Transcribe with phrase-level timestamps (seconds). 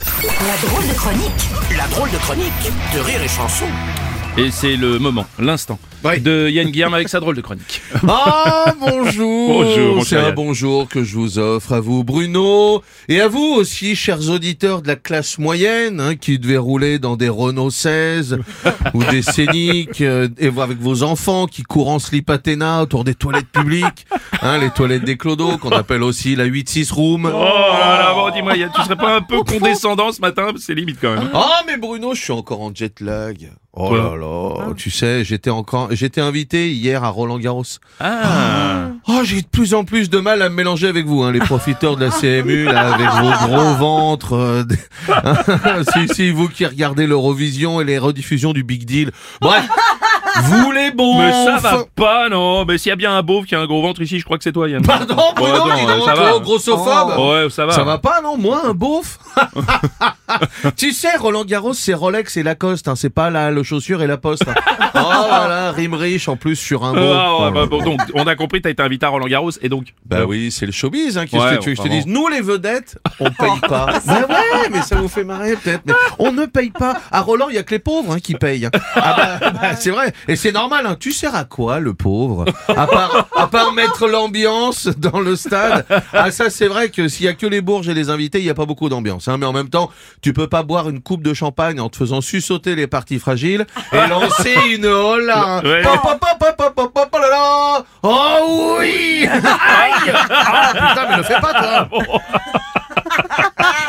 [0.00, 3.66] La drôle de chronique La drôle de chronique de Rire et Chanson.
[4.36, 6.20] Et c'est le moment, l'instant, Oui.
[6.20, 7.80] de Yann Guillaume avec sa drôle de chronique.
[8.08, 13.28] Ah bonjour Bonjour, C'est un bonjour que je vous offre à vous Bruno et à
[13.28, 17.70] vous aussi chers auditeurs de la classe moyenne hein, qui devez rouler dans des Renault
[17.70, 18.38] 16
[18.94, 23.04] ou des Scénic euh, et vous- avec vos enfants qui courent en slip Athéna autour
[23.04, 24.04] des toilettes publiques,
[24.42, 27.30] hein, les toilettes des clodos qu'on appelle aussi la 8-6 room.
[27.32, 30.98] Oh là là, bon, dis-moi, tu serais pas un peu condescendant ce matin C'est limite
[31.00, 31.30] quand même.
[31.32, 33.52] Ah mais Bruno, je suis encore en jet lag.
[33.76, 37.64] Oh là là, tu sais, j'étais encore j'étais invité hier à Roland Garros.
[37.98, 41.32] Ah, Oh, j'ai de plus en plus de mal à me mélanger avec vous, hein,
[41.32, 44.34] les profiteurs de la CMU, là, avec vos gros ventres.
[44.34, 44.64] euh,
[45.92, 49.10] si, si, vous qui regardez l'Eurovision et les rediffusions du Big Deal.
[49.40, 49.68] Bref,
[50.42, 51.18] vous les bons.
[51.18, 53.66] mais ça va pas, non Mais s'il y a bien un beauf qui a un
[53.66, 54.82] gros ventre ici, je crois que c'est toi, Yann.
[54.82, 56.30] Pardon, Bruno, dis euh, donc, ça va.
[56.30, 57.18] gros grossophobe.
[57.18, 57.72] Ouais, ça va.
[57.72, 59.18] Ça va pas, non Moi, un beauf
[60.76, 64.06] Tu sais, Roland Garros, c'est Rolex et Lacoste, hein, c'est pas la, le chaussure et
[64.06, 64.44] la poste.
[64.48, 64.54] hein.
[64.96, 67.44] Oh voilà, rime riche en plus sur un Ah, beau.
[67.44, 69.88] ouais, bah, bon, donc, on a compris, t'as été invité à Roland Garros, et donc
[70.06, 72.06] Bah oui, c'est le showbiz, hein, qu'est-ce Ouais, que tu veux que je te dise?
[72.06, 73.86] Nous, les vedettes, on paye pas.
[74.06, 75.82] bah ouais, mais ça vous fait marrer peut-être.
[75.86, 76.96] Mais on ne paye pas.
[77.10, 78.68] À Roland, il y a que les pauvres hein, qui payent.
[78.94, 80.12] Ah bah, bah, c'est vrai.
[80.28, 80.96] Et c'est normal, hein.
[80.98, 82.44] Tu sers à quoi, le pauvre?
[82.68, 85.84] À part, à part mettre l'ambiance dans le stade?
[86.12, 88.44] Ah ça, c'est vrai que s'il y a que les bourges et les invités, il
[88.44, 89.28] y a pas beaucoup d'ambiance.
[89.28, 89.38] Hein.
[89.38, 89.90] Mais en même temps,
[90.22, 93.66] tu peux pas boire une coupe de champagne en te faisant sussauter les parties fragiles
[93.92, 95.60] et lancer une hola.
[95.64, 95.82] Ouais.
[98.02, 102.20] Oh oui Aïe Ah putain, mais le fais pas, toi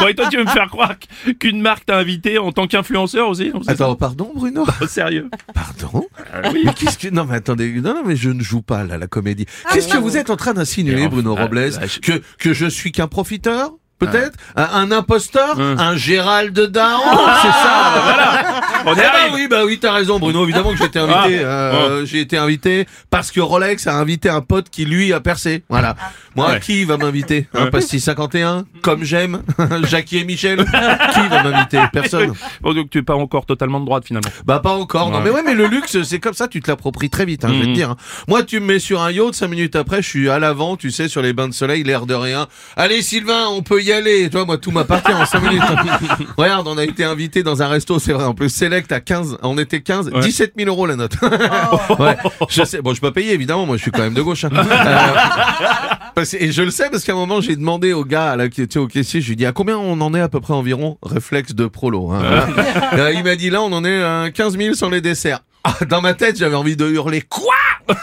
[0.00, 2.66] Bon, et toi, tu veux me faire croire qu- qu'une marque t'a invité en tant
[2.66, 5.28] qu'influenceur aussi non, Attends, pardon, Bruno ça Sérieux.
[5.54, 6.06] Pardon?
[6.52, 6.62] Oui.
[6.64, 7.08] Mais qu'est-ce que...
[7.08, 9.46] Non, mais attendez, non, non, mais je ne joue pas, là, la comédie.
[9.72, 12.92] Qu'est-ce que vous êtes en train d'insinuer, Bruno Robles ah, je- que, que je suis
[12.92, 13.72] qu'un profiteur?
[14.00, 15.76] Peut-être un, imposteur Hum.
[15.78, 17.02] Un Gérald Daron
[17.42, 20.42] C'est ça On y Eh ben arrive oui, bah oui, t'as raison, Bruno.
[20.44, 21.42] Évidemment que j'ai été invité.
[21.44, 25.20] Ah, euh, J'ai été invité parce que Rolex a invité un pote qui lui a
[25.20, 25.62] percé.
[25.68, 25.96] Voilà.
[26.34, 26.60] Moi, Ouais.
[26.60, 27.70] qui va m'inviter Un Ouais.
[27.70, 29.42] pastis 51 Comme j'aime
[29.88, 32.32] Jackie et Michel Qui va m'inviter Personne.
[32.62, 34.30] Bon, donc tu es pas encore totalement de droite finalement.
[34.46, 35.10] Bah pas encore.
[35.10, 36.48] Non mais ouais, mais le luxe, c'est comme ça.
[36.48, 37.44] Tu te l'appropries très vite.
[37.44, 37.74] Hein, Je vais te Mhm.
[37.74, 37.90] dire.
[37.90, 37.96] hein.
[38.28, 39.34] Moi, tu me mets sur un yacht.
[39.34, 40.76] Cinq minutes après, je suis à l'avant.
[40.76, 42.46] Tu sais, sur les bains de soleil, l'air de rien.
[42.76, 44.28] Allez, Sylvain, on peut y aller.
[44.30, 45.62] Tu vois, moi, tout m'appartient en cinq minutes.
[46.36, 47.98] Regarde, on a été invité dans un resto.
[47.98, 48.24] C'est vrai.
[48.24, 49.38] En plus, select à 15.
[49.42, 50.10] On était 15.
[50.10, 50.20] Ouais.
[50.20, 51.12] 17 000 euros la note.
[51.98, 52.16] ouais.
[52.48, 52.80] Je sais.
[52.82, 53.66] Bon, je peux payer évidemment.
[53.66, 54.44] Moi, je suis quand même de gauche.
[54.44, 54.50] hein.
[56.16, 58.78] Euh, et je le sais parce qu'à un moment, j'ai demandé au gars, tu sais,
[58.78, 60.98] au caissier, je lui ai dit à combien on en est à peu près environ?
[61.02, 62.10] Réflexe de prolo.
[62.10, 63.04] Hein, voilà.
[63.06, 65.40] Euh, il m'a dit là, on en est à 15 000 sans les desserts.
[65.62, 67.54] Ah, dans ma tête, j'avais envie de hurler quoi?
[67.86, 67.94] 15,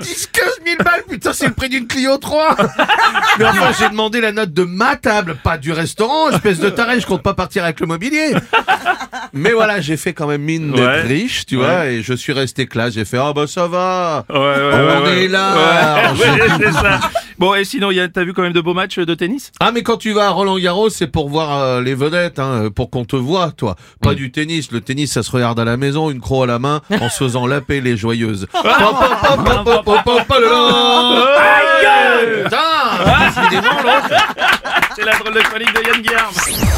[0.00, 2.56] 10, 15 000 balles, putain, c'est le prix d'une Clio 3
[3.38, 7.00] Mais enfin, j'ai demandé la note de ma table, pas du restaurant, espèce de taré,
[7.00, 8.34] je compte pas partir avec le mobilier.
[9.32, 11.00] Mais voilà, j'ai fait quand même mine d'être Ouais.
[11.02, 14.36] riche, tu vois, et je suis resté classe, j'ai fait, ah bah ça va Ouais,
[14.36, 15.28] ouais, On ouais, est ouais.
[15.28, 16.12] là.
[17.40, 19.96] Bon, et sinon, t'as vu quand même de beaux matchs de tennis Ah mais quand
[19.96, 23.16] tu vas à Roland Garros, c'est pour voir euh, les vedettes, hein, pour qu'on te
[23.16, 23.76] voie, toi.
[24.02, 24.70] Pas du tennis.
[24.72, 27.16] Le tennis, ça se regarde à la maison, une croix à la main, en se
[27.24, 28.46] faisant laper les joyeuses.
[34.94, 36.69] C'est la drôle de chronique de Yann Guillaume